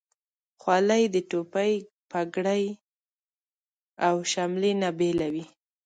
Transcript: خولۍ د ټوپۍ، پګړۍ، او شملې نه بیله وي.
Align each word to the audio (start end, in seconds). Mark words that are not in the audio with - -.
خولۍ 0.61 1.03
د 1.13 1.15
ټوپۍ، 1.29 1.73
پګړۍ، 2.09 2.63
او 4.07 4.15
شملې 4.31 4.71
نه 4.81 4.89
بیله 4.99 5.27
وي. 5.33 5.45